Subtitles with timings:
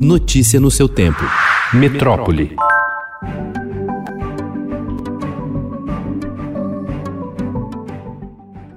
[0.00, 1.22] Notícia no seu tempo.
[1.72, 2.56] Metrópole.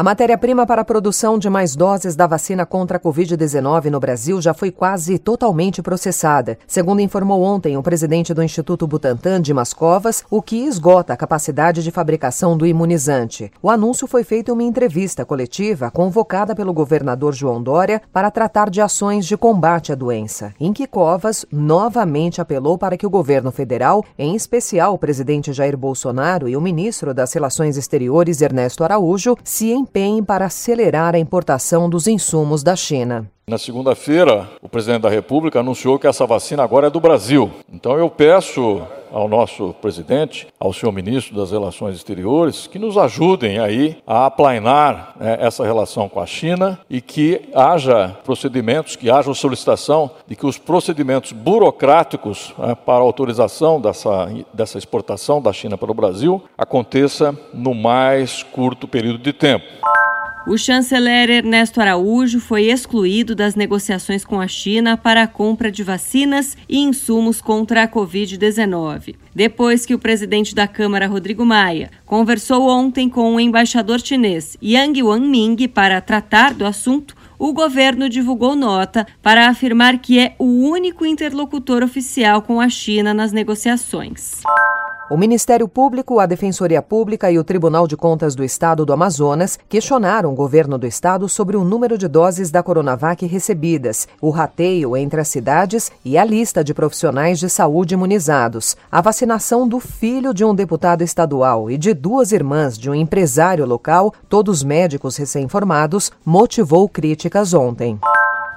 [0.00, 4.40] A matéria-prima para a produção de mais doses da vacina contra a Covid-19 no Brasil
[4.40, 10.24] já foi quase totalmente processada, segundo informou ontem o presidente do Instituto Butantan, Dimas Covas,
[10.30, 13.52] o que esgota a capacidade de fabricação do imunizante.
[13.62, 18.70] O anúncio foi feito em uma entrevista coletiva convocada pelo governador João Dória para tratar
[18.70, 23.52] de ações de combate à doença, em que Covas novamente apelou para que o governo
[23.52, 29.36] federal, em especial o presidente Jair Bolsonaro e o ministro das Relações Exteriores Ernesto Araújo,
[29.44, 33.28] se empenhem para acelerar a importação dos insumos da China.
[33.48, 37.50] Na segunda-feira, o presidente da República anunciou que essa vacina agora é do Brasil.
[37.68, 38.82] Então eu peço
[39.12, 45.14] ao nosso presidente, ao senhor ministro das Relações Exteriores, que nos ajudem aí a aplainar
[45.18, 50.46] né, essa relação com a China e que haja procedimentos, que haja solicitação de que
[50.46, 57.36] os procedimentos burocráticos né, para autorização dessa, dessa exportação da China para o Brasil aconteça
[57.52, 59.66] no mais curto período de tempo.
[60.46, 65.82] O chanceler Ernesto Araújo foi excluído das negociações com a China para a compra de
[65.82, 69.16] vacinas e insumos contra a Covid-19.
[69.34, 75.02] Depois que o presidente da Câmara, Rodrigo Maia, conversou ontem com o embaixador chinês Yang
[75.02, 81.04] Wanming para tratar do assunto, o governo divulgou nota para afirmar que é o único
[81.04, 84.40] interlocutor oficial com a China nas negociações.
[85.10, 89.58] O Ministério Público, a Defensoria Pública e o Tribunal de Contas do Estado do Amazonas
[89.68, 94.96] questionaram o governo do estado sobre o número de doses da Coronavac recebidas, o rateio
[94.96, 98.76] entre as cidades e a lista de profissionais de saúde imunizados.
[98.88, 103.66] A vacinação do filho de um deputado estadual e de duas irmãs de um empresário
[103.66, 107.98] local, todos médicos recém-formados, motivou críticas ontem.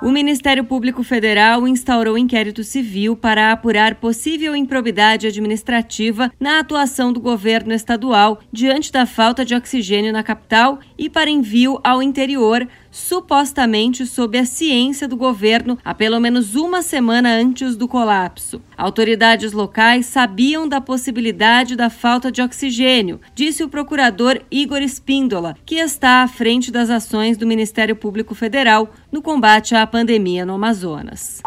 [0.00, 7.18] O Ministério Público Federal instaurou inquérito civil para apurar possível improbidade administrativa na atuação do
[7.18, 14.06] governo estadual diante da falta de oxigênio na capital e para envio ao interior, supostamente
[14.06, 18.60] sob a ciência do governo há pelo menos uma semana antes do colapso.
[18.76, 25.76] Autoridades locais sabiam da possibilidade da falta de oxigênio, disse o procurador Igor Espíndola, que
[25.76, 31.42] está à frente das ações do Ministério Público Federal no combate à pandemia no Amazonas.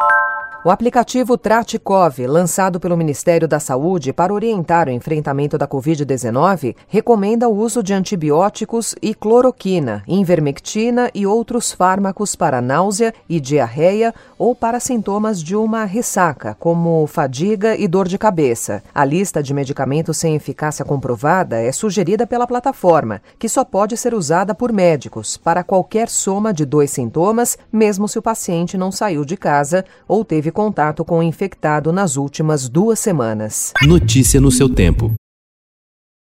[0.64, 7.50] O aplicativo Tratikov, lançado pelo Ministério da Saúde para orientar o enfrentamento da Covid-19, recomenda
[7.50, 14.54] o uso de antibióticos e cloroquina, invermectina e outros fármacos para náusea e diarreia ou
[14.54, 18.84] para sintomas de uma ressaca, como fadiga e dor de cabeça.
[18.94, 24.14] A lista de medicamentos sem eficácia comprovada é sugerida pela plataforma, que só pode ser
[24.14, 29.26] usada por médicos para qualquer soma de dois sintomas, mesmo se o paciente não saiu
[29.26, 33.74] de casa ou teve contato com o infectado nas últimas duas semanas.
[33.82, 35.14] Notícia no seu tempo.